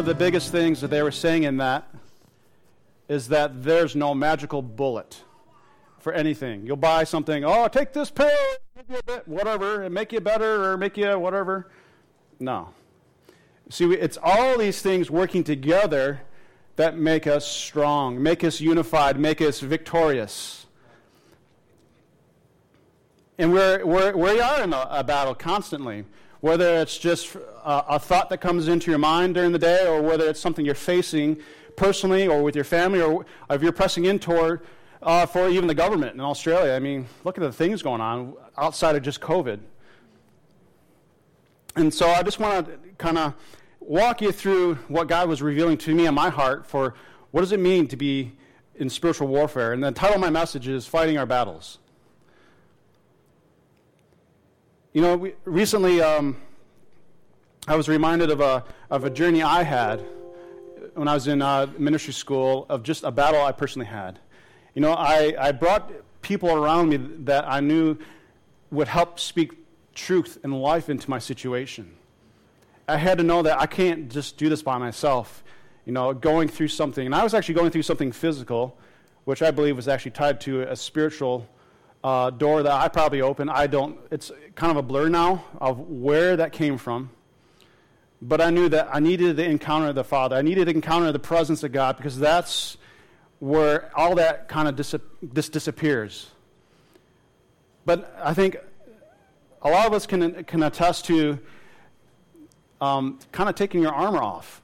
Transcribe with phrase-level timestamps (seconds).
[0.00, 1.86] of the biggest things that they were saying in that
[3.06, 5.22] is that there's no magical bullet
[5.98, 6.64] for anything.
[6.64, 8.30] You'll buy something, oh, take this pill,
[9.26, 11.70] whatever, and make you better or make you whatever.
[12.38, 12.70] No.
[13.68, 16.22] See, it's all these things working together
[16.76, 20.64] that make us strong, make us unified, make us victorious.
[23.36, 26.06] And we're, we're, we are in a, a battle constantly,
[26.40, 30.02] whether it's just a, a thought that comes into your mind during the day or
[30.02, 31.38] whether it's something you're facing
[31.76, 34.60] personally or with your family or if you're pressing in toward
[35.02, 36.72] uh, for even the government in Australia.
[36.72, 39.60] I mean, look at the things going on outside of just COVID.
[41.76, 43.34] And so I just want to kind of
[43.78, 46.94] walk you through what God was revealing to me in my heart for
[47.30, 48.32] what does it mean to be
[48.76, 49.72] in spiritual warfare.
[49.72, 51.78] And the title of my message is Fighting Our Battles.
[54.92, 56.36] You know, we, recently um,
[57.68, 60.04] I was reminded of a, of a journey I had
[60.94, 64.18] when I was in uh, ministry school of just a battle I personally had.
[64.74, 65.92] You know, I, I brought
[66.22, 67.98] people around me that I knew
[68.72, 69.52] would help speak
[69.94, 71.94] truth and life into my situation.
[72.88, 75.44] I had to know that I can't just do this by myself.
[75.84, 78.76] You know, going through something, and I was actually going through something physical,
[79.24, 81.46] which I believe was actually tied to a spiritual
[82.02, 83.50] uh, door that I probably opened.
[83.50, 87.10] I don't, it's kind of a blur now of where that came from.
[88.22, 90.36] But I knew that I needed to encounter the Father.
[90.36, 92.76] I needed to encounter the presence of God because that's
[93.38, 94.94] where all that kind of dis-
[95.32, 96.30] disappears.
[97.86, 98.58] But I think
[99.62, 101.38] a lot of us can, can attest to
[102.80, 104.62] um, kind of taking your armor off.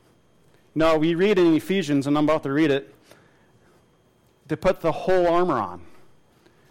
[0.74, 2.94] No, we read in Ephesians, and I'm about to read it,
[4.48, 5.82] to put the whole armor on.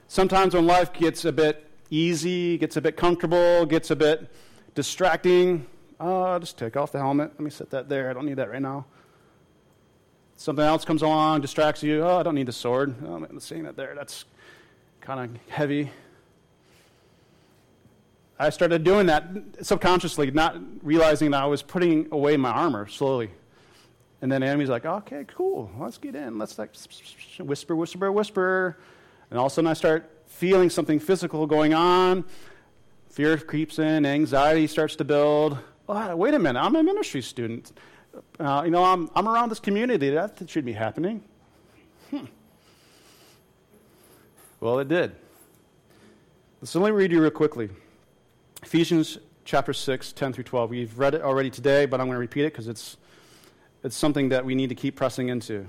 [0.07, 4.31] Sometimes when life gets a bit easy, gets a bit comfortable, gets a bit
[4.75, 5.65] distracting,
[5.99, 7.31] oh, just take off the helmet.
[7.33, 8.09] Let me set that there.
[8.09, 8.85] I don't need that right now.
[10.37, 12.03] Something else comes along, distracts you.
[12.03, 12.95] Oh, I don't need the sword.
[13.05, 13.95] Oh, I'm seeing that there.
[13.95, 14.25] That's
[15.01, 15.91] kind of heavy.
[18.37, 19.25] I started doing that
[19.61, 23.31] subconsciously, not realizing that I was putting away my armor slowly.
[24.21, 26.37] And then the enemy's like, okay, cool, let's get in.
[26.37, 26.71] Let's like
[27.39, 28.77] whisper, whisper, whisper.
[29.29, 32.25] And all of a sudden I start feeling something physical going on.
[33.09, 35.57] Fear creeps in, anxiety starts to build.
[35.87, 37.71] Oh, wait a minute, I'm a ministry student.
[38.39, 40.09] Uh, you know, I'm, I'm around this community.
[40.09, 41.23] That should be happening.
[42.09, 42.25] Hmm.
[44.59, 45.15] Well, it did.
[46.63, 47.69] So let me read you real quickly.
[48.63, 50.69] Ephesians chapter 6, 10 through 12.
[50.71, 52.97] We've read it already today, but I'm going to repeat it because it's,
[53.83, 55.67] it's something that we need to keep pressing into.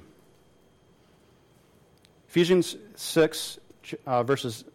[2.36, 3.58] Ephesians 6,
[4.04, 4.66] uh, verses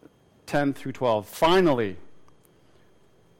[0.47, 1.27] 10 through 12.
[1.27, 1.95] Finally,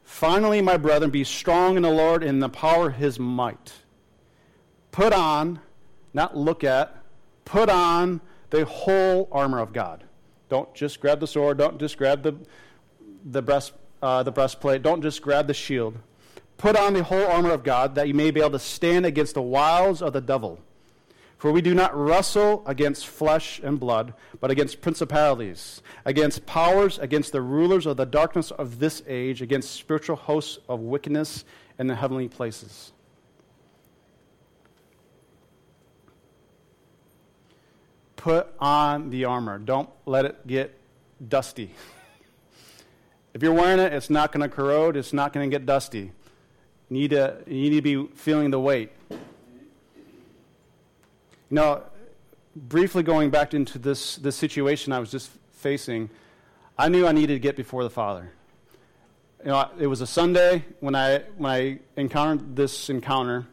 [0.03, 3.73] finally, my brethren, be strong in the Lord in the power of his might.
[4.91, 5.59] Put on,
[6.13, 7.01] not look at,
[7.45, 8.21] put on
[8.51, 10.03] the whole armor of God.
[10.49, 12.35] Don't just grab the sword, don't just grab the,
[13.25, 13.73] the breast
[14.03, 14.83] uh, the breastplate.
[14.83, 15.97] Don't just grab the shield.
[16.57, 19.33] Put on the whole armor of God that you may be able to stand against
[19.33, 20.59] the wiles of the devil.
[21.41, 27.31] For we do not wrestle against flesh and blood, but against principalities, against powers, against
[27.31, 31.44] the rulers of the darkness of this age, against spiritual hosts of wickedness
[31.79, 32.94] in the heavenly places.
[38.18, 39.58] Put on the armor.
[39.58, 40.78] Don't let it get
[41.28, 41.73] dusty.
[43.34, 46.00] If you're wearing it, it's not going to corrode, it's not going to get dusty.
[46.00, 46.12] You
[46.90, 48.91] need, to, you need to be feeling the weight.
[51.53, 51.84] Know,
[52.56, 56.09] briefly going back into this, this situation I was just facing,
[56.78, 58.31] I knew I needed to get before the Father.
[59.44, 63.47] You know, it was a Sunday when I, when I encountered this encounter.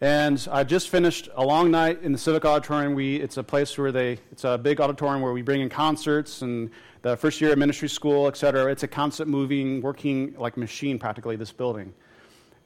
[0.00, 2.94] And I just finished a long night in the Civic Auditorium.
[2.94, 6.42] We, it's a place where they, it's a big auditorium where we bring in concerts
[6.42, 6.68] and
[7.02, 8.72] the first year of ministry school, et cetera.
[8.72, 11.94] It's a constant moving, working like machine practically, this building.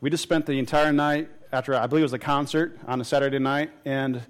[0.01, 3.05] We just spent the entire night after, I believe it was a concert on a
[3.05, 4.23] Saturday night, and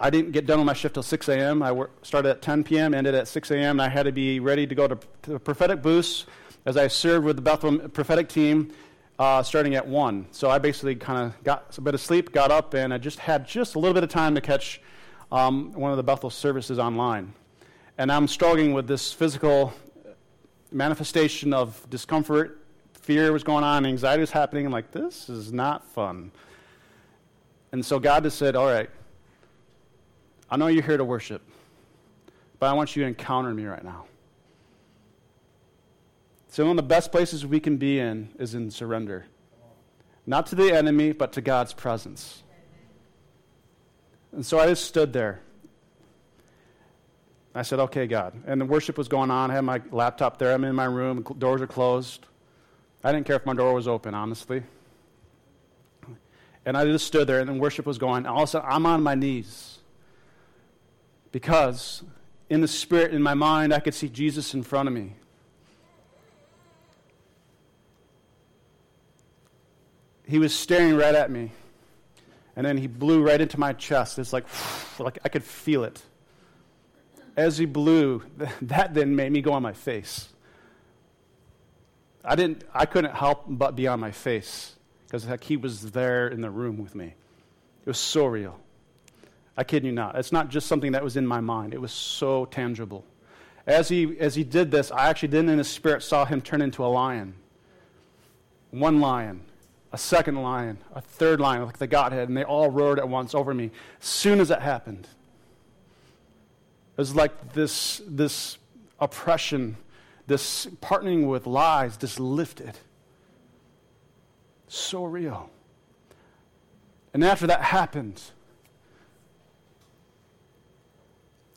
[0.00, 1.62] I, didn't get done with my shift till 6 a.m.
[1.62, 4.66] I started at 10 p.m., ended at 6 a.m., and I had to be ready
[4.66, 6.26] to go to, the prophetic booths
[6.66, 8.72] as I served with the Bethel prophetic team
[9.18, 10.26] uh, starting at 1.
[10.32, 13.18] So I basically kind of got a bit of sleep, got up, and I just
[13.18, 14.80] had just a little bit of time to catch
[15.32, 17.32] um, one of the Bethel services online
[18.00, 19.74] and I'm struggling with this physical
[20.72, 22.58] manifestation of discomfort,
[22.94, 24.64] fear was going on, anxiety was happening.
[24.64, 26.32] I'm like, this is not fun.
[27.72, 28.88] And so God just said, All right,
[30.50, 31.42] I know you're here to worship,
[32.58, 34.06] but I want you to encounter me right now.
[36.48, 39.26] So, one of the best places we can be in is in surrender.
[40.26, 42.42] not to the enemy, but to God's presence.
[44.32, 45.40] And so I just stood there.
[47.52, 48.34] I said, okay, God.
[48.46, 49.50] And the worship was going on.
[49.50, 50.52] I had my laptop there.
[50.52, 51.22] I'm in my room.
[51.38, 52.26] Doors are closed.
[53.02, 54.62] I didn't care if my door was open, honestly.
[56.64, 58.26] And I just stood there, and then worship was going.
[58.26, 59.79] All of a sudden, I'm on my knees
[61.32, 62.02] because
[62.48, 65.14] in the spirit, in my mind, I could see Jesus in front of me.
[70.26, 71.52] He was staring right at me.
[72.56, 74.18] And then he blew right into my chest.
[74.18, 74.44] It's like,
[74.98, 76.02] like I could feel it.
[77.36, 78.22] As he blew,
[78.62, 80.28] that then made me go on my face.
[82.24, 84.74] I didn't I couldn't help but be on my face
[85.06, 87.06] because like he was there in the room with me.
[87.06, 88.60] It was so real.
[89.60, 90.16] I kid you not.
[90.16, 91.74] It's not just something that was in my mind.
[91.74, 93.04] It was so tangible.
[93.66, 96.62] As he as he did this, I actually then in his spirit saw him turn
[96.62, 97.34] into a lion.
[98.70, 99.42] One lion,
[99.92, 103.34] a second lion, a third lion, like the Godhead, and they all roared at once
[103.34, 103.70] over me.
[104.00, 105.06] As soon as it happened,
[106.96, 108.56] it was like this, this
[108.98, 109.76] oppression,
[110.26, 112.78] this partnering with lies, just lifted.
[114.68, 115.50] So real.
[117.12, 118.22] And after that happened,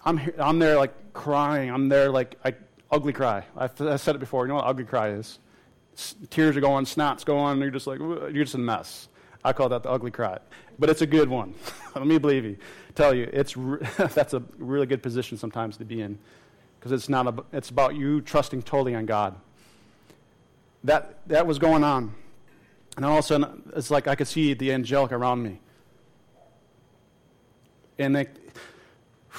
[0.06, 1.70] I'm, here, I'm there like crying.
[1.70, 2.54] I'm there like, I
[2.92, 3.46] ugly cry.
[3.58, 4.46] I, I said it before.
[4.46, 5.40] You know what ugly cry is?
[6.30, 9.08] tears are going, snot's going, and you're just like, you're just a mess.
[9.44, 10.40] I call that the ugly cry.
[10.80, 11.54] But it's a good one.
[11.96, 12.58] Let me believe you.
[12.96, 16.18] Tell you, it's re- that's a really good position sometimes to be in
[16.80, 19.36] because it's, not a, it's about you trusting totally on God.
[20.84, 22.14] That, that was going on.
[22.96, 25.60] And all of a sudden, it's like I could see the angelic around me.
[27.98, 28.28] And they,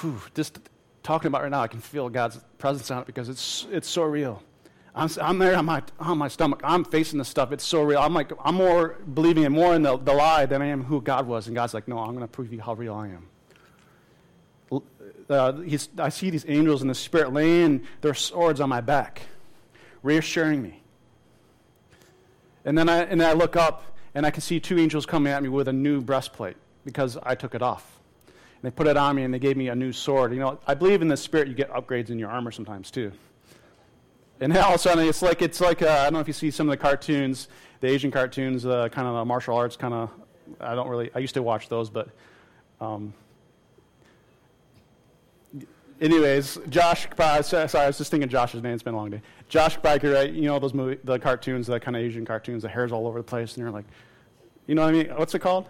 [0.01, 0.59] whew, just
[1.03, 3.89] talking about it right now, I can feel God's presence on it because it's, it's
[3.89, 4.43] so real.
[4.95, 6.61] I'm, I'm there on my, on my stomach.
[6.63, 7.53] I'm facing this stuff.
[7.53, 7.99] It's so real.
[8.01, 11.01] I'm like, I'm more believing in more in the, the lie than I am who
[11.01, 11.47] God was.
[11.47, 13.27] And God's like, no, I'm going to prove you how real I am.
[15.29, 15.53] Uh,
[15.99, 19.23] I see these angels in the spirit laying their swords on my back,
[20.03, 20.83] reassuring me.
[22.65, 25.33] And then I, and then I look up and I can see two angels coming
[25.33, 27.94] at me with a new breastplate because I took it off.
[28.65, 30.33] They put it on me and they gave me a new sword.
[30.33, 33.13] You know, I believe in the spirit you get upgrades in your armor sometimes too.
[34.41, 36.33] And all of a sudden, it's like, it's like uh, I don't know if you
[36.33, 37.49] see some of the cartoons,
[37.81, 40.11] the Asian cartoons, uh, kind of martial arts kind of.
[40.61, 42.09] I don't really, I used to watch those, but.
[42.81, 43.13] Um,
[46.01, 48.73] anyways, Josh, uh, sorry, I was just thinking Josh's name.
[48.73, 49.23] It's been a long day.
[49.49, 50.33] Josh Biker, right?
[50.33, 53.19] You know those movie, the cartoons, the kind of Asian cartoons, the hair's all over
[53.19, 53.85] the place, and you're like,
[54.67, 55.09] you know what I mean?
[55.17, 55.69] What's it called?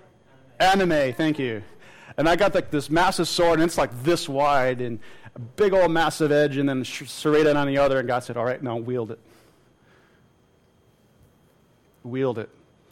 [0.61, 1.13] Anime.
[1.13, 1.63] Thank you.
[2.17, 5.01] And I got like this massive sword, and it's like this wide, and
[5.35, 7.99] a big old massive edge and then serrated on the other.
[7.99, 9.19] And God said, All right, now wield it.
[12.03, 12.51] Wield it.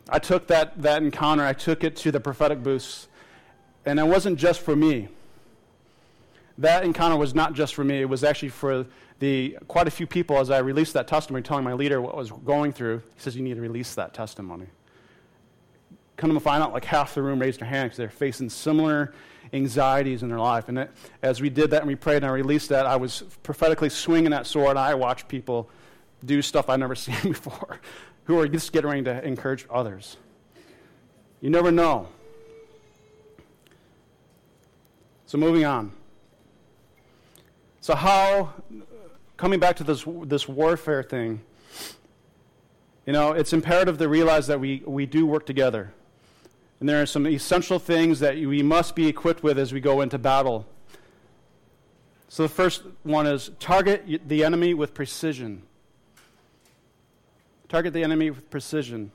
[0.09, 3.09] I took that, that encounter, I took it to the prophetic booths.
[3.85, 5.09] And it wasn't just for me.
[6.59, 8.87] That encounter was not just for me, it was actually for
[9.19, 12.19] the, quite a few people as I released that testimony, telling my leader what I
[12.19, 12.99] was going through.
[12.99, 14.67] He says, You need to release that testimony.
[16.17, 19.13] Come to find out, like half the room raised their hand because they're facing similar
[19.53, 20.69] anxieties in their life.
[20.69, 20.89] And
[21.23, 24.31] as we did that and we prayed and I released that, I was prophetically swinging
[24.31, 24.77] that sword.
[24.77, 25.69] I watched people
[26.25, 27.81] do stuff I've never seen before,
[28.25, 30.17] who are just getting ready to encourage others.
[31.41, 32.09] You never know.
[35.27, 35.93] So, moving on.
[37.81, 38.53] So, how,
[39.37, 41.41] coming back to this, this warfare thing,
[43.07, 45.93] you know, it's imperative to realize that we, we do work together.
[46.83, 50.01] And there are some essential things that we must be equipped with as we go
[50.01, 50.67] into battle.
[52.27, 55.63] So the first one is target the enemy with precision.
[57.69, 59.13] Target the enemy with precision.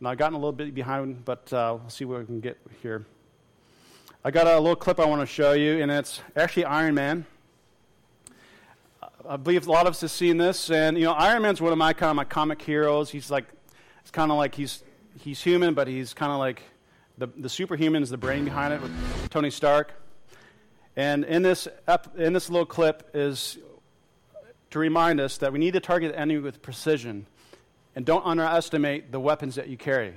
[0.00, 2.58] Now, I've gotten a little bit behind, but uh, we'll see what we can get
[2.82, 3.06] here.
[4.24, 7.24] I got a little clip I want to show you, and it's actually Iron Man.
[9.28, 11.70] I believe a lot of us have seen this, and you know, Iron Man's one
[11.70, 13.10] of my kind of my comic heroes.
[13.10, 13.44] He's like,
[14.00, 14.82] it's kind of like he's
[15.20, 16.64] he's human, but he's kind of like
[17.20, 18.90] the, the superhuman is the brain behind it with
[19.28, 19.92] Tony Stark.
[20.96, 21.68] And in this,
[22.16, 23.58] in this little clip is
[24.70, 27.26] to remind us that we need to target the enemy with precision
[27.94, 30.14] and don't underestimate the weapons that you carry.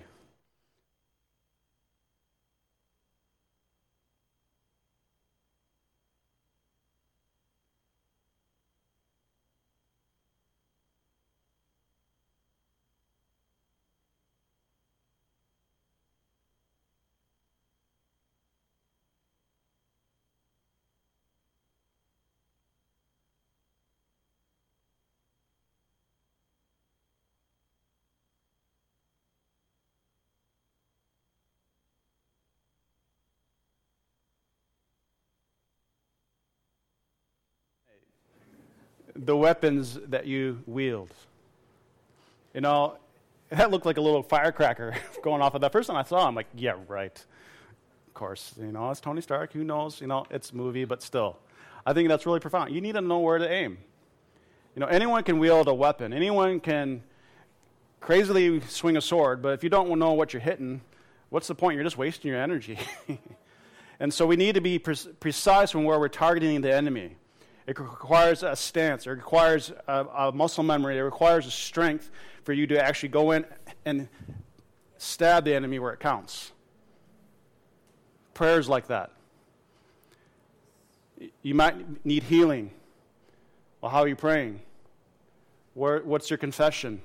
[39.15, 41.11] The weapons that you wield.
[42.53, 42.97] You know,
[43.49, 45.71] that looked like a little firecracker going off of that.
[45.71, 47.25] First time I saw him, like, yeah, right.
[48.07, 49.53] Of course, you know, it's Tony Stark.
[49.53, 49.99] Who knows?
[50.01, 51.37] You know, it's movie, but still.
[51.85, 52.73] I think that's really profound.
[52.73, 53.77] You need to know where to aim.
[54.75, 56.13] You know, anyone can wield a weapon.
[56.13, 57.03] Anyone can
[57.99, 60.81] crazily swing a sword, but if you don't know what you're hitting,
[61.29, 61.75] what's the point?
[61.75, 62.77] You're just wasting your energy.
[63.99, 67.15] and so we need to be pre- precise when where we're targeting the enemy.
[67.65, 69.07] It requires a stance.
[69.07, 70.97] It requires a, a, muscle memory.
[70.97, 72.11] It requires a strength
[72.43, 73.45] for you to actually go in
[73.85, 74.09] and
[74.97, 76.51] stab the enemy where it counts.
[78.33, 79.11] Prayers like that.
[81.41, 82.71] You might need healing.
[83.79, 84.59] Well, how are you praying?
[85.73, 87.01] Where, what's your confession?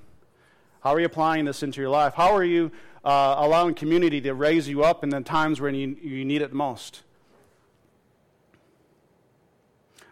[0.80, 2.14] How are you applying this into your life?
[2.14, 2.72] How are you
[3.04, 6.52] uh, allowing community to raise you up in the times when you, you need it
[6.52, 7.02] most?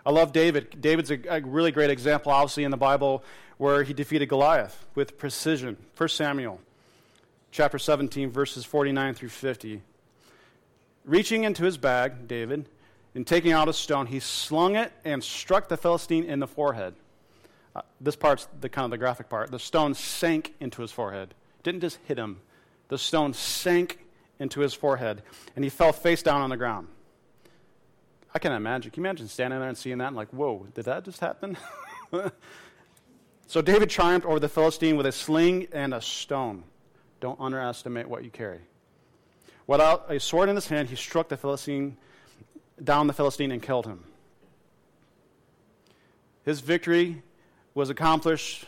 [0.07, 0.81] I love David.
[0.81, 3.25] David's a, a, really great example, obviously, in the Bible
[3.59, 5.77] where he defeated Goliath with precision.
[5.97, 6.61] 1 Samuel
[7.51, 9.83] chapter 17, verses 49 through 50.
[11.05, 12.69] Reaching into his bag, David,
[13.17, 16.95] and taking out a stone, he slung it and struck the Philistine in the forehead.
[17.75, 19.51] Uh, this part's the kind of the graphic part.
[19.51, 21.35] The stone sank into his forehead.
[21.65, 22.41] Didn't just hit him.
[22.89, 23.99] The stone sank
[24.39, 25.23] into his forehead,
[25.57, 26.87] and he fell face down on the ground.
[28.37, 28.91] I can imagine.
[28.91, 31.57] Can you imagine standing there and seeing that and like, whoa, did that just happen?
[33.47, 36.63] so David triumphed over the Philistine with a sling and a stone.
[37.19, 38.61] Don't underestimate what you carry.
[39.67, 41.97] Without a sword in his hand, he struck the Philistine
[42.85, 44.05] down the Philistine and killed him.
[46.45, 47.23] His victory
[47.73, 48.67] was accomplished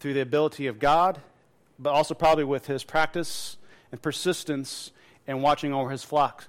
[0.00, 1.20] through the ability of God,
[1.78, 3.58] but also probably with his practice
[3.92, 4.90] and persistence
[5.28, 6.46] and watching over his flock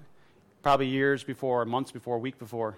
[0.63, 2.77] probably years before, months before, week before.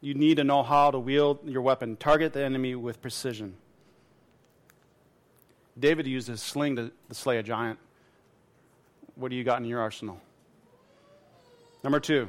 [0.00, 3.56] You need to know how to wield your weapon, target the enemy with precision.
[5.78, 7.78] David used his sling to, to slay a giant.
[9.14, 10.20] What do you got in your arsenal?
[11.82, 12.28] Number two,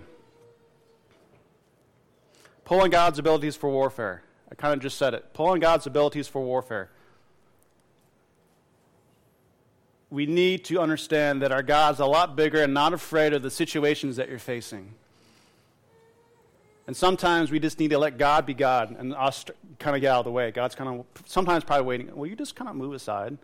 [2.63, 4.23] pull on God's abilities for warfare.
[4.49, 5.33] I kind of just said it.
[5.33, 6.89] Pull on God's abilities for warfare.
[10.09, 13.51] We need to understand that our God's a lot bigger and not afraid of the
[13.51, 14.93] situations that you're facing.
[16.85, 19.43] And sometimes we just need to let God be God and us
[19.77, 20.51] kind of get out of the way.
[20.51, 22.15] God's kind of sometimes probably waiting.
[22.15, 23.37] Will you just kind of move aside?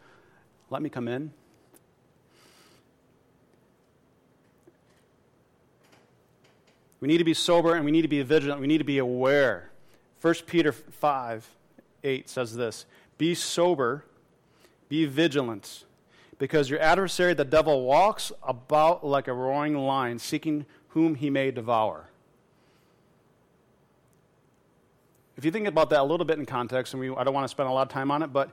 [0.70, 1.34] Let me come in.
[7.02, 8.62] We need to be sober and we need to be vigilant.
[8.62, 9.72] We need to be aware.
[10.22, 11.50] 1 Peter 5
[12.06, 12.86] 8 says this
[13.18, 14.06] Be sober,
[14.88, 15.84] be vigilant
[16.44, 21.52] because your adversary, the devil, walks about like a roaring lion, seeking whom he may
[21.52, 22.10] devour.
[25.38, 27.46] If you think about that a little bit in context, and we, I don't want
[27.46, 28.52] to spend a lot of time on it, but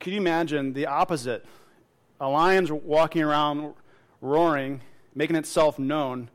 [0.00, 1.44] can you imagine the opposite?
[2.18, 3.74] A lion's walking around
[4.22, 4.80] roaring,
[5.14, 6.30] making itself known,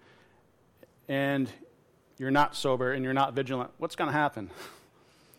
[1.07, 1.49] and
[2.19, 3.71] you're not sober and you're not vigilant.
[3.79, 4.51] What's going to happen?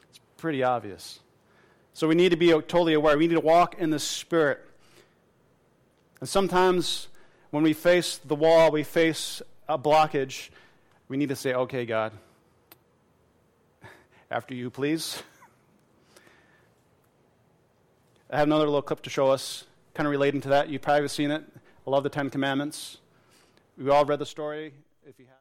[0.08, 1.20] It's pretty obvious.
[1.94, 3.18] So we need to be totally aware.
[3.18, 4.64] We need to walk in the Spirit.
[6.20, 7.08] And sometimes
[7.50, 10.50] when we face the wall, we face a blockage,
[11.08, 12.12] we need to say, okay, God,
[14.30, 15.22] after you, please.
[18.30, 20.68] I have another little clip to show us, kind of relating to that.
[20.68, 21.42] You've probably seen it.
[21.86, 22.98] I love the Ten Commandments.
[23.76, 24.72] We all read the story.
[25.04, 25.39] If you have.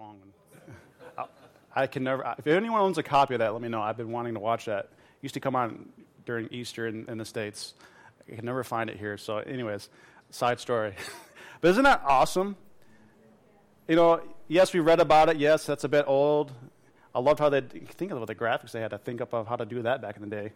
[0.00, 1.28] Long one.
[1.74, 2.34] I can never.
[2.38, 3.80] If anyone owns a copy of that, let me know.
[3.80, 4.86] I've been wanting to watch that.
[4.86, 5.88] It used to come on
[6.26, 7.74] during Easter in, in the states.
[8.30, 9.16] I can never find it here.
[9.16, 9.88] So, anyways,
[10.30, 10.94] side story.
[11.60, 12.56] but isn't that awesome?
[13.86, 15.36] You know, yes, we read about it.
[15.36, 16.52] Yes, that's a bit old.
[17.14, 19.56] I loved how they think about the graphics they had to think up of how
[19.56, 20.52] to do that back in the day.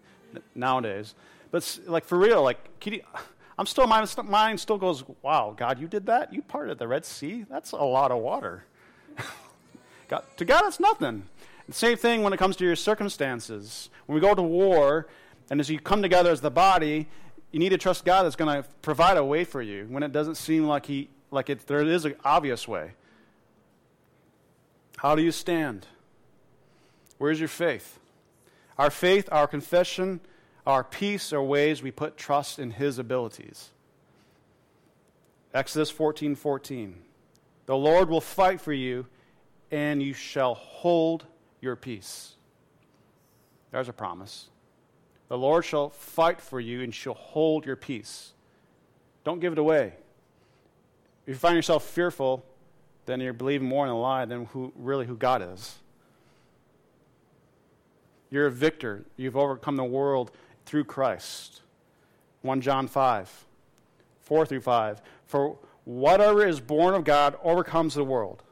[0.54, 1.14] Nowadays,
[1.52, 3.00] but like for real, like you,
[3.58, 6.32] I'm still my mind still goes, wow, God, you did that.
[6.32, 7.44] You parted the Red Sea.
[7.48, 8.64] That's a lot of water.
[10.14, 11.24] God, to God, it's nothing.
[11.66, 13.90] The same thing when it comes to your circumstances.
[14.06, 15.08] When we go to war,
[15.50, 17.08] and as you come together as the body,
[17.50, 20.12] you need to trust God that's going to provide a way for you when it
[20.12, 22.92] doesn't seem like He like it, there is an obvious way.
[24.98, 25.88] How do you stand?
[27.18, 27.98] Where's your faith?
[28.78, 30.20] Our faith, our confession,
[30.64, 33.70] our peace are ways we put trust in His abilities.
[35.52, 36.94] Exodus 14 14.
[37.66, 39.06] The Lord will fight for you,
[39.74, 41.26] and you shall hold
[41.60, 42.34] your peace.
[43.72, 44.48] There's a promise.
[45.26, 48.34] The Lord shall fight for you, and shall hold your peace.
[49.24, 49.94] Don't give it away.
[51.26, 52.44] If you find yourself fearful,
[53.06, 55.74] then you're believing more in a lie than who, really who God is.
[58.30, 59.04] You're a victor.
[59.16, 60.30] You've overcome the world
[60.66, 61.62] through Christ.
[62.42, 63.44] 1 John 5,
[64.20, 65.02] 4 through 5.
[65.26, 68.44] For whatever is born of God overcomes the world.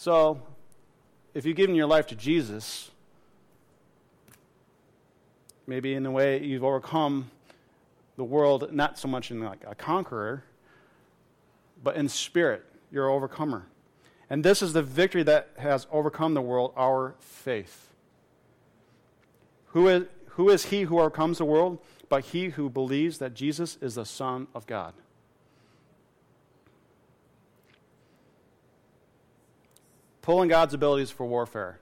[0.00, 0.40] So,
[1.34, 2.92] if you've given your life to Jesus,
[5.66, 7.32] maybe in a way you've overcome
[8.14, 10.44] the world, not so much in like a conqueror,
[11.82, 13.66] but in spirit, you're an overcomer.
[14.30, 17.88] And this is the victory that has overcome the world, our faith.
[19.72, 21.80] Who is, who is he who overcomes the world?
[22.08, 24.94] But he who believes that Jesus is the Son of God.
[30.28, 31.78] Pulling God's abilities for warfare.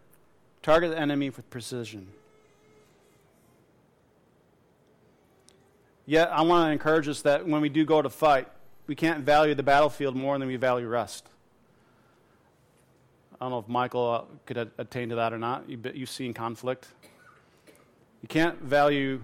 [0.62, 2.06] Target the enemy with precision.
[6.06, 8.46] Yet, I want to encourage us that when we do go to fight,
[8.86, 11.28] we can't value the battlefield more than we value rest.
[13.32, 15.64] I don't know if Michael uh, could attain to that or not.
[15.68, 16.86] You've seen conflict.
[18.22, 19.22] You can't value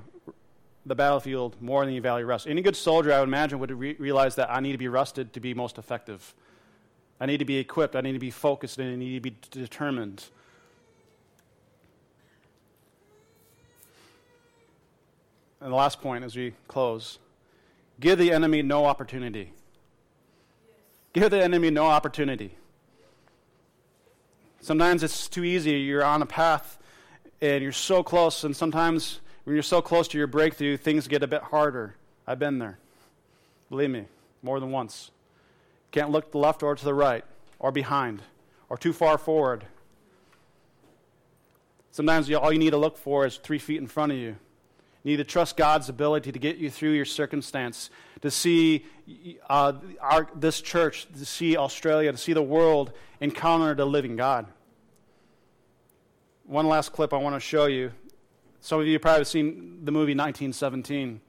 [0.85, 2.49] the battlefield more than you value rest.
[2.49, 5.33] Any good soldier, I would imagine, would re- realize that I need to be rested
[5.35, 6.35] to be most effective.
[7.23, 7.95] I need to be equipped.
[7.95, 10.25] I need to be focused, and I need to be determined.
[15.61, 17.21] And the last point as we close
[18.01, 19.53] give the enemy no opportunity.
[21.13, 22.57] Give the enemy no opportunity.
[24.61, 25.79] Sometimes it's too easy.
[25.79, 26.77] You're on a path
[27.41, 31.23] and you're so close, and sometimes when you're so close to your breakthrough, things get
[31.23, 31.95] a bit harder.
[32.27, 32.79] I've been there.
[33.71, 34.07] Believe me,
[34.43, 35.13] more than once.
[35.93, 37.25] Can't look to the left or to the right,
[37.59, 38.23] or behind,
[38.69, 39.65] or too far forward.
[41.93, 44.37] Sometimes all you need to look for is three feet in front of you.
[45.05, 47.91] You need to trust God's ability to get you through your circumstance,
[48.23, 48.87] to see
[49.49, 54.47] uh, our, this church, to see Australia, to see the world encounter the living God
[56.47, 57.93] one last clip I want to show you.
[58.61, 61.21] Some of you probably have seen the movie 1917.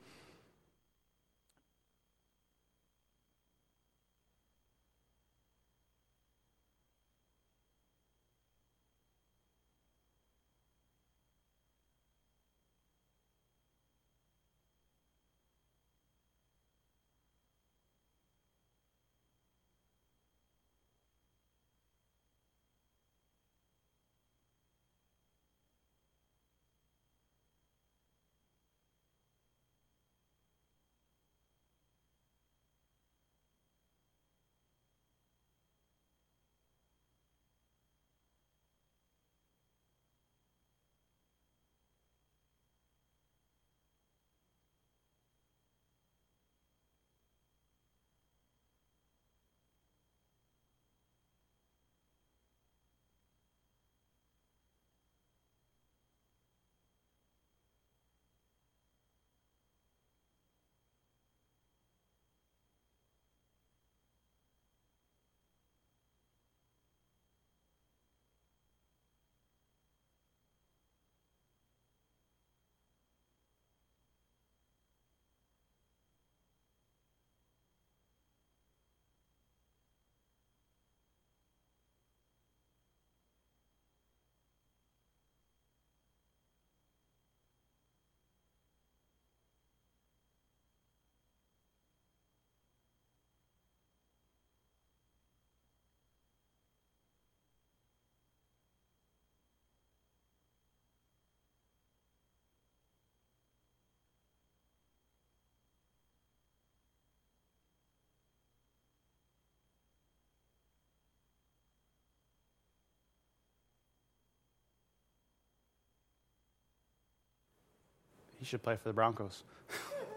[118.43, 119.43] He should play for the Broncos.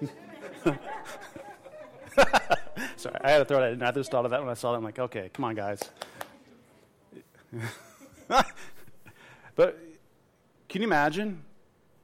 [2.96, 3.80] Sorry, I had to throw that in.
[3.84, 4.78] I just thought of that when I saw that.
[4.78, 5.80] I'm like, okay, come on, guys.
[9.54, 9.78] but
[10.68, 11.40] can you imagine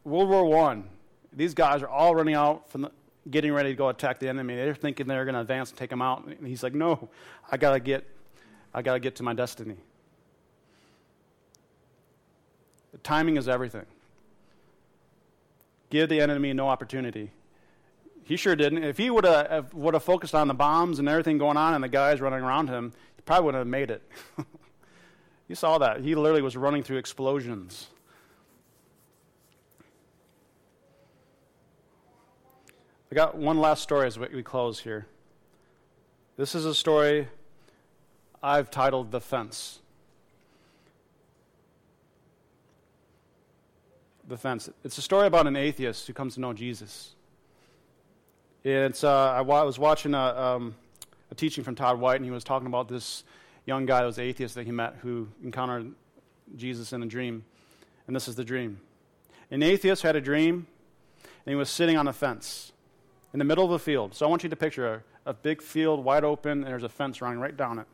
[0.04, 0.84] World War One?
[1.32, 2.92] These guys are all running out from the,
[3.28, 4.54] getting ready to go attack the enemy.
[4.54, 6.24] They're thinking they're going to advance and take them out.
[6.24, 7.08] And he's like, no,
[7.50, 8.06] I gotta get,
[8.72, 9.78] I gotta get to my destiny.
[12.92, 13.86] The timing is everything.
[15.92, 17.32] Give the enemy no opportunity.
[18.24, 18.82] He sure didn't.
[18.82, 21.84] If he would have would have focused on the bombs and everything going on and
[21.84, 24.02] the guys running around him, he probably wouldn't have made it.
[25.48, 26.00] you saw that.
[26.00, 27.88] He literally was running through explosions.
[33.10, 35.06] I got one last story as we close here.
[36.38, 37.28] This is a story
[38.42, 39.81] I've titled The Fence.
[44.32, 44.70] The Fence.
[44.82, 47.14] It's a story about an atheist who comes to know Jesus.
[48.64, 50.74] It's, uh, I was watching a, um,
[51.30, 53.24] a teaching from Todd White, and he was talking about this
[53.66, 55.92] young guy who was an atheist that he met who encountered
[56.56, 57.44] Jesus in a dream.
[58.06, 58.80] And this is the dream.
[59.50, 60.66] An atheist had a dream,
[61.24, 62.72] and he was sitting on a fence
[63.34, 64.14] in the middle of a field.
[64.14, 64.94] So I want you to picture
[65.26, 67.86] a, a big field, wide open, and there's a fence running right down it.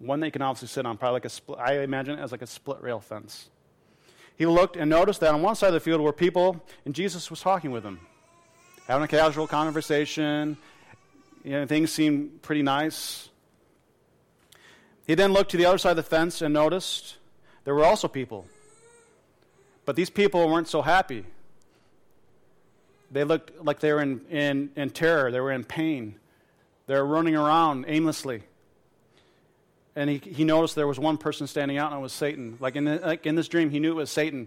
[0.00, 2.30] One that you can obviously sit on, probably like a split, I imagine it as
[2.30, 3.48] like a split rail fence.
[4.38, 7.28] He looked and noticed that on one side of the field were people, and Jesus
[7.28, 7.98] was talking with them,
[8.86, 10.56] having a casual conversation.
[11.42, 13.30] You know, things seemed pretty nice.
[15.08, 17.16] He then looked to the other side of the fence and noticed
[17.64, 18.46] there were also people.
[19.84, 21.24] But these people weren't so happy.
[23.10, 26.14] They looked like they were in, in, in terror, they were in pain.
[26.86, 28.44] They were running around aimlessly.
[29.98, 32.56] And he, he noticed there was one person standing out, and it was Satan.
[32.60, 34.46] Like in, the, like in this dream, he knew it was Satan.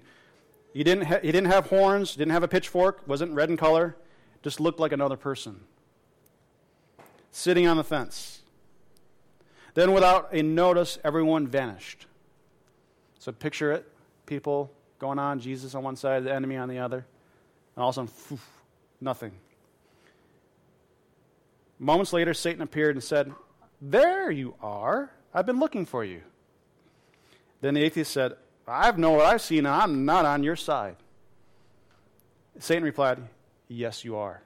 [0.73, 3.97] He didn't, ha- he didn't have horns, didn't have a pitchfork, wasn't red in color,
[4.43, 5.59] just looked like another person.
[7.31, 8.43] Sitting on the fence.
[9.73, 12.07] Then, without a notice, everyone vanished.
[13.19, 13.85] So, picture it
[14.27, 17.05] people going on, Jesus on one side, the enemy on the other.
[17.75, 18.39] And all of a sudden,
[19.01, 19.33] nothing.
[21.77, 23.33] Moments later, Satan appeared and said,
[23.81, 25.11] There you are.
[25.33, 26.21] I've been looking for you.
[27.61, 28.33] Then the atheist said,
[28.67, 30.95] I've known what I've seen, and I'm not on your side.
[32.59, 33.19] Satan replied,
[33.67, 34.41] Yes, you are.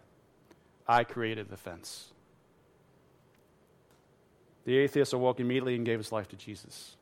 [0.87, 2.11] I created the fence.
[4.65, 6.95] The atheist awoke immediately and gave his life to Jesus.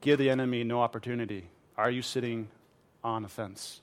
[0.00, 1.48] Give the enemy no opportunity.
[1.76, 2.48] Are you sitting
[3.02, 3.80] on a fence?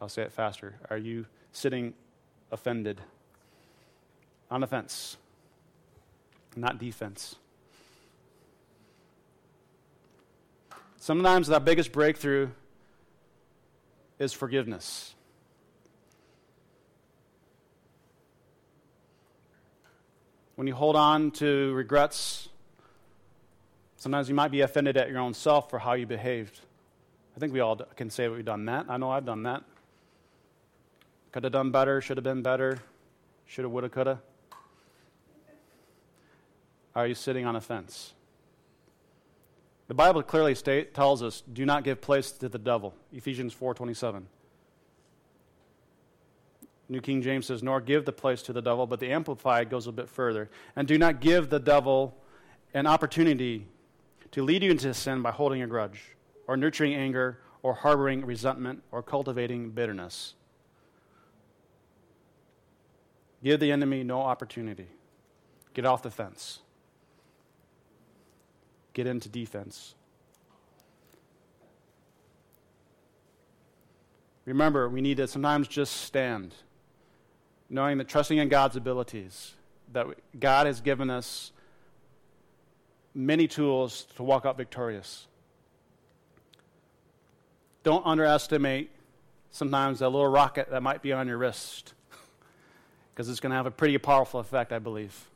[0.00, 0.74] I'll say it faster.
[0.90, 1.94] Are you sitting
[2.50, 3.00] offended
[4.50, 5.16] on a fence,
[6.56, 7.36] not defense?
[10.96, 12.48] Sometimes the biggest breakthrough
[14.18, 15.14] is forgiveness.
[20.54, 22.48] When you hold on to regrets,
[23.96, 26.60] sometimes you might be offended at your own self for how you behaved.
[27.36, 28.86] I think we all can say we've done that.
[28.88, 29.64] I know I've done that.
[31.32, 32.78] Could have done better, should have been better,
[33.46, 34.18] should have, would have, could have.
[36.94, 38.12] Are you sitting on a fence?
[39.88, 42.94] The Bible clearly state, tells us, do not give place to the devil.
[43.12, 44.22] Ephesians 4.27.
[46.88, 49.86] New King James says, nor give the place to the devil, but the Amplified goes
[49.86, 50.50] a bit further.
[50.76, 52.16] And do not give the devil
[52.74, 53.66] an opportunity
[54.30, 58.82] to lead you into sin by holding a grudge, or nurturing anger, or harboring resentment,
[58.90, 60.34] or cultivating bitterness.
[63.42, 64.88] Give the enemy no opportunity.
[65.74, 66.60] Get off the fence.
[68.92, 69.94] Get into defense.
[74.44, 76.54] Remember, we need to sometimes just stand,
[77.70, 79.54] knowing that trusting in God's abilities,
[79.92, 80.06] that
[80.38, 81.52] God has given us
[83.14, 85.26] many tools to walk out victorious.
[87.84, 88.90] Don't underestimate
[89.50, 91.94] sometimes that little rocket that might be on your wrist
[93.14, 95.28] because it's going to have a pretty powerful effect, I believe.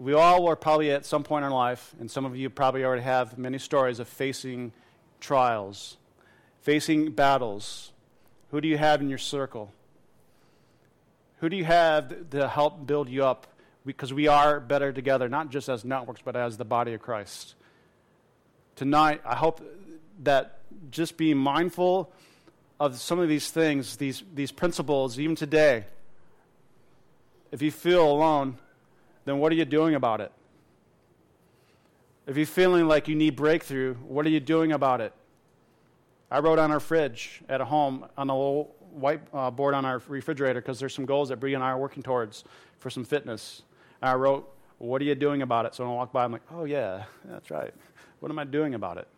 [0.00, 3.02] We all were probably at some point in life, and some of you probably already
[3.02, 4.72] have many stories of facing
[5.20, 5.96] trials,
[6.60, 7.92] facing battles.
[8.52, 9.72] Who do you have in your circle?
[11.40, 13.48] Who do you have to help build you up?
[13.84, 17.56] Because we are better together, not just as networks, but as the body of Christ.
[18.76, 19.60] Tonight, I hope
[20.22, 20.60] that
[20.92, 22.12] just being mindful
[22.78, 25.86] of some of these things, these, these principles, even today,
[27.50, 28.58] if you feel alone,
[29.28, 30.32] then what are you doing about it?
[32.26, 35.12] If you're feeling like you need breakthrough, what are you doing about it?
[36.30, 40.02] I wrote on our fridge at home on a little white uh, board on our
[40.08, 42.44] refrigerator because there's some goals that Bree and I are working towards
[42.78, 43.62] for some fitness.
[44.02, 45.74] And I wrote, What are you doing about it?
[45.74, 47.72] So when I walk by, I'm like, Oh, yeah, that's right.
[48.20, 49.08] What am I doing about it?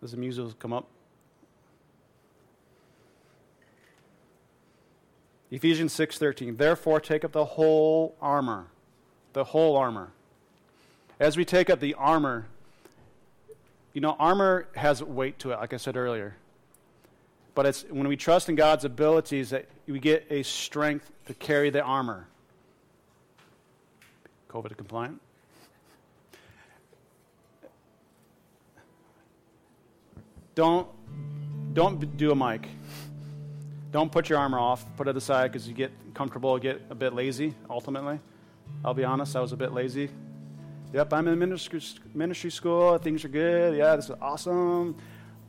[0.00, 0.88] Does the music come up?
[5.56, 8.66] Ephesians 6:13 Therefore take up the whole armor
[9.32, 10.12] the whole armor.
[11.18, 12.46] As we take up the armor
[13.94, 16.36] you know armor has weight to it like I said earlier.
[17.54, 21.70] But it's when we trust in God's abilities that we get a strength to carry
[21.70, 22.28] the armor.
[24.50, 25.22] Covid compliant?
[30.54, 30.86] Don't
[31.72, 32.68] don't do a mic
[33.96, 34.84] don't put your armor off.
[34.98, 38.20] Put it aside because you get comfortable, get a bit lazy, ultimately.
[38.84, 40.10] I'll be honest, I was a bit lazy.
[40.92, 41.80] Yep, I'm in ministry,
[42.12, 42.98] ministry school.
[42.98, 43.74] Things are good.
[43.74, 44.96] Yeah, this is awesome.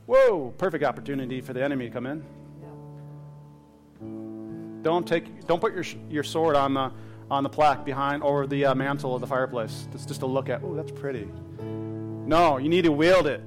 [0.06, 2.24] Whoa, perfect opportunity for the enemy to come in.
[4.82, 6.90] Don't take, don't put your, your sword on the,
[7.30, 9.88] on the plaque behind or the uh, mantle of the fireplace.
[9.92, 10.62] It's just to look at.
[10.64, 11.28] Oh, that's pretty.
[11.60, 13.42] No, you need to wield it.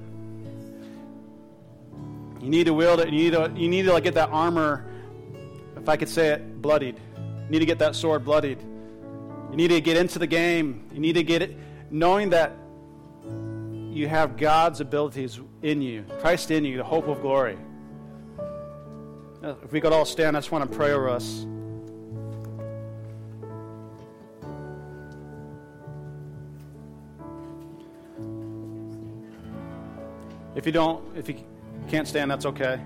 [2.40, 3.08] You need to wield it.
[3.08, 4.86] You need to, you need to like, get that armor
[5.82, 7.00] if I could say it, bloodied.
[7.16, 8.60] You need to get that sword bloodied.
[9.50, 10.88] You need to get into the game.
[10.92, 11.58] You need to get it
[11.90, 12.52] knowing that
[13.92, 17.58] you have God's abilities in you, Christ in you, the hope of glory.
[19.42, 21.46] If we could all stand, I just want to pray over us.
[30.54, 31.36] If you don't, if you
[31.88, 32.80] can't stand, that's okay.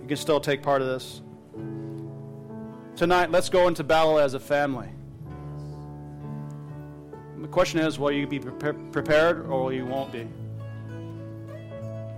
[0.00, 1.20] You can still take part of this.
[2.96, 4.88] Tonight, let's go into battle as a family.
[7.38, 10.18] The question is will you be pre- prepared or you won't be?
[10.18, 10.26] You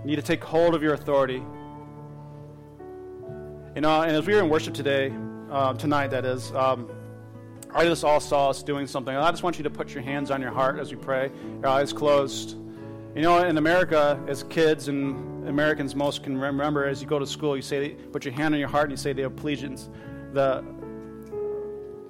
[0.03, 1.41] need to take hold of your authority.
[3.75, 5.13] You know, and as we were in worship today,
[5.49, 6.89] uh, tonight that is, um,
[7.73, 9.15] I just all saw us doing something.
[9.15, 11.67] I just want you to put your hands on your heart as we pray, your
[11.67, 12.57] eyes closed.
[13.15, 17.27] You know, in America, as kids and Americans most can remember, as you go to
[17.27, 19.89] school, you say, put your hand on your heart and you say the allegiance
[20.33, 20.63] the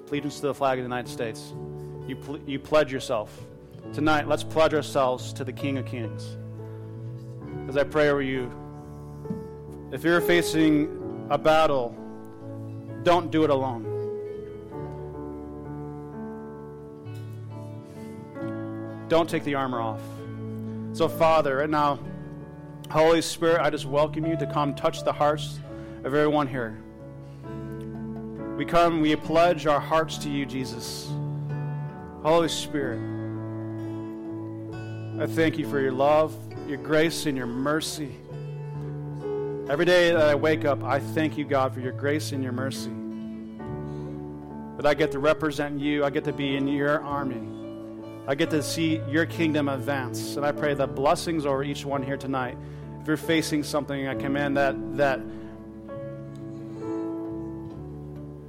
[0.08, 1.52] allegiance to the flag of the United States.
[2.06, 3.38] You, pl- you pledge yourself.
[3.92, 6.38] Tonight, let's pledge ourselves to the King of Kings.
[7.68, 8.50] As I pray over you,
[9.92, 11.94] if you're facing a battle,
[13.02, 13.90] don't do it alone.
[19.08, 20.00] Don't take the armor off.
[20.94, 21.98] So, Father, right now,
[22.88, 25.58] Holy Spirit, I just welcome you to come touch the hearts
[26.04, 26.80] of everyone here.
[28.56, 31.10] We come, we pledge our hearts to you, Jesus.
[32.22, 33.00] Holy Spirit,
[35.20, 36.32] I thank you for your love,
[36.68, 38.14] your grace, and your mercy.
[39.68, 42.52] Every day that I wake up, I thank you, God, for your grace and your
[42.52, 42.92] mercy.
[44.76, 47.63] That I get to represent you, I get to be in your army.
[48.26, 50.36] I get to see your kingdom advance.
[50.36, 52.56] And I pray the blessings over each one here tonight.
[53.00, 55.20] If you're facing something, I command that that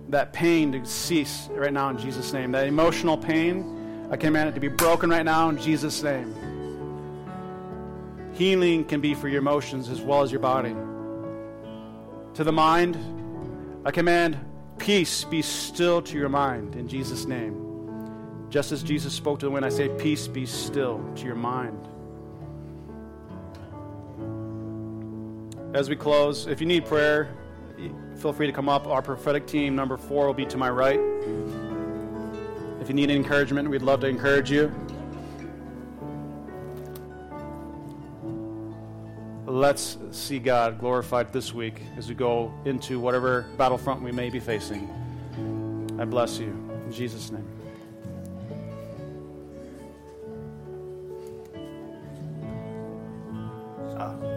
[0.10, 2.52] that pain to cease right now in Jesus' name.
[2.54, 6.34] That emotional pain, I command it to be broken right now in Jesus' name.
[8.34, 10.76] Healing can be for your emotions as well as your body.
[12.36, 12.98] To the mind,
[13.84, 14.38] I command
[14.78, 17.65] peace be still to your mind in Jesus' name.
[18.50, 21.88] Just as Jesus spoke to the wind, I say, Peace be still to your mind.
[25.74, 27.36] As we close, if you need prayer,
[28.18, 28.88] feel free to come up.
[28.88, 31.00] Our prophetic team, number four, will be to my right.
[32.80, 34.74] If you need encouragement, we'd love to encourage you.
[39.46, 44.40] Let's see God glorified this week as we go into whatever battlefront we may be
[44.40, 44.90] facing.
[46.00, 46.48] I bless you.
[46.86, 47.48] In Jesus' name.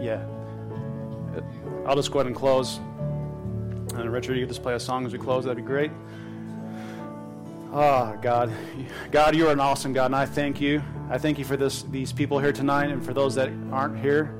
[0.01, 0.25] Yeah.
[1.85, 2.79] I'll just go ahead and close.
[3.95, 5.45] And Richard, you could just play a song as we close.
[5.45, 5.91] That'd be great.
[7.71, 8.51] Ah, oh, God.
[9.11, 10.81] God, you are an awesome God, and I thank you.
[11.09, 14.33] I thank you for this, these people here tonight and for those that aren't here.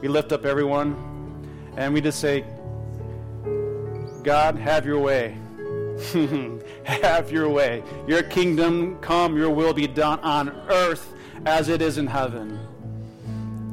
[0.00, 0.94] We lift up everyone,
[1.76, 2.44] and we just say,
[4.22, 5.36] God, have your way.
[6.84, 7.82] have your way.
[8.06, 11.14] Your kingdom come, your will be done on earth
[11.46, 12.58] as it is in heaven.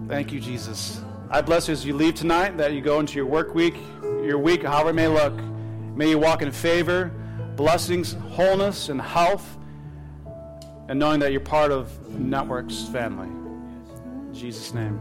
[0.07, 1.02] Thank you, Jesus.
[1.33, 4.37] I bless you as you leave tonight, that you go into your work week, your
[4.37, 5.33] week, however it may look.
[5.95, 7.11] May you walk in favor,
[7.55, 9.57] blessings, wholeness, and health.
[10.89, 13.27] and knowing that you're part of Networks family.
[13.27, 14.99] In Jesus' name.